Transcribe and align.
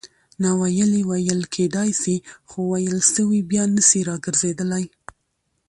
ناویلي 0.43 1.01
ویل 1.09 1.41
کېدای 1.55 1.91
سي؛ 2.01 2.15
خو 2.49 2.59
ویل 2.71 2.97
سوي 3.15 3.39
بیا 3.49 3.63
نه 3.75 3.81
سي 3.89 3.99
راګرځېدلای. 4.09 4.85